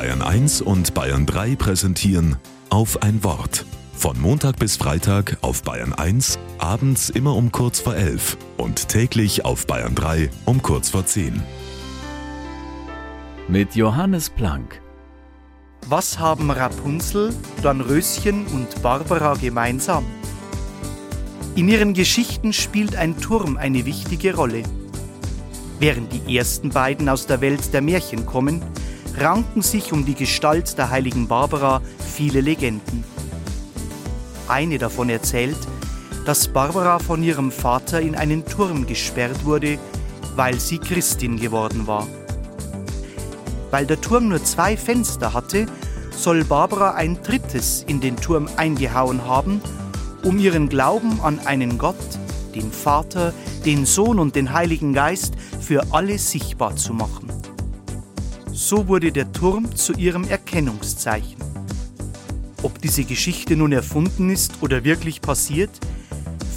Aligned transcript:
Bayern 0.00 0.22
1 0.22 0.62
und 0.62 0.94
Bayern 0.94 1.26
3 1.26 1.56
präsentieren 1.56 2.36
auf 2.70 3.02
ein 3.02 3.22
Wort. 3.22 3.66
Von 3.92 4.18
Montag 4.18 4.58
bis 4.58 4.76
Freitag 4.76 5.36
auf 5.42 5.62
Bayern 5.62 5.92
1, 5.92 6.38
abends 6.56 7.10
immer 7.10 7.36
um 7.36 7.52
kurz 7.52 7.80
vor 7.80 7.94
11 7.94 8.38
und 8.56 8.88
täglich 8.88 9.44
auf 9.44 9.66
Bayern 9.66 9.94
3 9.94 10.30
um 10.46 10.62
kurz 10.62 10.88
vor 10.88 11.04
10. 11.04 11.42
Mit 13.46 13.74
Johannes 13.74 14.30
Planck. 14.30 14.80
Was 15.86 16.18
haben 16.18 16.50
Rapunzel, 16.50 17.34
Dornröschen 17.62 18.46
und 18.46 18.80
Barbara 18.80 19.34
gemeinsam? 19.34 20.06
In 21.56 21.68
ihren 21.68 21.92
Geschichten 21.92 22.54
spielt 22.54 22.96
ein 22.96 23.20
Turm 23.20 23.58
eine 23.58 23.84
wichtige 23.84 24.34
Rolle. 24.34 24.62
Während 25.78 26.10
die 26.10 26.38
ersten 26.38 26.70
beiden 26.70 27.10
aus 27.10 27.26
der 27.26 27.42
Welt 27.42 27.74
der 27.74 27.82
Märchen 27.82 28.24
kommen, 28.24 28.62
ranken 29.16 29.62
sich 29.62 29.92
um 29.92 30.04
die 30.04 30.14
Gestalt 30.14 30.78
der 30.78 30.90
heiligen 30.90 31.28
Barbara 31.28 31.82
viele 31.98 32.40
Legenden. 32.40 33.04
Eine 34.48 34.78
davon 34.78 35.08
erzählt, 35.08 35.58
dass 36.26 36.48
Barbara 36.48 36.98
von 36.98 37.22
ihrem 37.22 37.50
Vater 37.50 38.00
in 38.00 38.14
einen 38.14 38.44
Turm 38.44 38.86
gesperrt 38.86 39.44
wurde, 39.44 39.78
weil 40.36 40.58
sie 40.60 40.78
Christin 40.78 41.38
geworden 41.38 41.86
war. 41.86 42.06
Weil 43.70 43.86
der 43.86 44.00
Turm 44.00 44.28
nur 44.28 44.42
zwei 44.44 44.76
Fenster 44.76 45.32
hatte, 45.32 45.66
soll 46.10 46.44
Barbara 46.44 46.92
ein 46.94 47.22
drittes 47.22 47.84
in 47.86 48.00
den 48.00 48.16
Turm 48.16 48.48
eingehauen 48.56 49.24
haben, 49.26 49.62
um 50.22 50.38
ihren 50.38 50.68
Glauben 50.68 51.20
an 51.20 51.38
einen 51.46 51.78
Gott, 51.78 51.96
den 52.54 52.72
Vater, 52.72 53.32
den 53.64 53.86
Sohn 53.86 54.18
und 54.18 54.34
den 54.34 54.52
Heiligen 54.52 54.92
Geist 54.92 55.34
für 55.60 55.84
alle 55.92 56.18
sichtbar 56.18 56.76
zu 56.76 56.92
machen. 56.92 57.39
So 58.62 58.86
wurde 58.88 59.10
der 59.10 59.32
Turm 59.32 59.74
zu 59.74 59.94
ihrem 59.94 60.24
Erkennungszeichen. 60.24 61.42
Ob 62.62 62.78
diese 62.78 63.04
Geschichte 63.04 63.56
nun 63.56 63.72
erfunden 63.72 64.28
ist 64.28 64.52
oder 64.60 64.84
wirklich 64.84 65.22
passiert, 65.22 65.70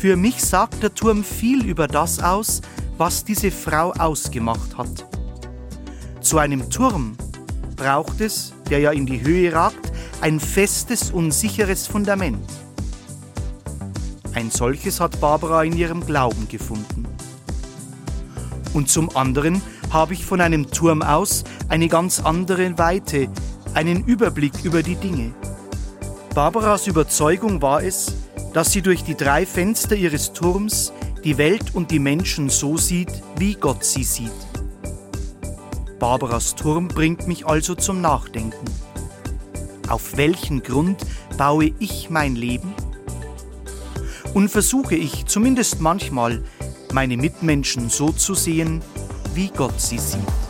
für 0.01 0.17
mich 0.17 0.43
sagt 0.43 0.83
der 0.83 0.93
Turm 0.93 1.23
viel 1.23 1.65
über 1.65 1.87
das 1.87 2.21
aus, 2.21 2.61
was 2.97 3.23
diese 3.23 3.51
Frau 3.51 3.93
ausgemacht 3.93 4.77
hat. 4.77 5.07
Zu 6.19 6.39
einem 6.39 6.69
Turm 6.69 7.15
braucht 7.77 8.19
es, 8.19 8.53
der 8.69 8.79
ja 8.79 8.91
in 8.91 9.05
die 9.05 9.21
Höhe 9.21 9.53
ragt, 9.53 9.93
ein 10.19 10.41
festes 10.41 11.09
und 11.09 11.31
sicheres 11.31 11.87
Fundament. 11.87 12.45
Ein 14.33 14.51
solches 14.51 14.99
hat 14.99 15.21
Barbara 15.21 15.63
in 15.63 15.77
ihrem 15.77 16.05
Glauben 16.05 16.49
gefunden. 16.49 17.07
Und 18.73 18.89
zum 18.89 19.15
anderen 19.15 19.61
habe 19.93 20.15
ich 20.15 20.25
von 20.25 20.41
einem 20.41 20.71
Turm 20.71 21.03
aus 21.03 21.43
eine 21.69 21.87
ganz 21.87 22.19
andere 22.19 22.79
Weite, 22.79 23.29
einen 23.75 24.03
Überblick 24.03 24.53
über 24.63 24.81
die 24.81 24.95
Dinge. 24.95 25.33
Barbaras 26.33 26.87
Überzeugung 26.87 27.61
war 27.61 27.83
es, 27.83 28.15
dass 28.53 28.71
sie 28.71 28.81
durch 28.81 29.03
die 29.03 29.15
drei 29.15 29.45
Fenster 29.45 29.95
ihres 29.95 30.33
Turms 30.33 30.91
die 31.23 31.37
Welt 31.37 31.75
und 31.75 31.91
die 31.91 31.99
Menschen 31.99 32.49
so 32.49 32.75
sieht, 32.75 33.11
wie 33.37 33.53
Gott 33.53 33.85
sie 33.85 34.03
sieht. 34.03 34.31
Barbaras 35.99 36.55
Turm 36.55 36.87
bringt 36.87 37.27
mich 37.27 37.45
also 37.45 37.75
zum 37.75 38.01
Nachdenken. 38.01 38.65
Auf 39.87 40.17
welchen 40.17 40.63
Grund 40.63 41.05
baue 41.37 41.71
ich 41.77 42.09
mein 42.09 42.35
Leben? 42.35 42.73
Und 44.33 44.49
versuche 44.49 44.95
ich 44.95 45.27
zumindest 45.27 45.81
manchmal, 45.81 46.43
meine 46.91 47.15
Mitmenschen 47.15 47.89
so 47.89 48.11
zu 48.11 48.33
sehen, 48.33 48.81
wie 49.35 49.49
Gott 49.49 49.79
sie 49.79 49.97
sieht. 49.97 50.42